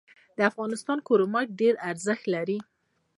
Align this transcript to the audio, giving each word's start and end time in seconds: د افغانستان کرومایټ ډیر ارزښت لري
د 0.37 0.39
افغانستان 0.49 0.97
کرومایټ 1.07 1.49
ډیر 1.61 1.73
ارزښت 1.89 2.23
لري 2.35 2.59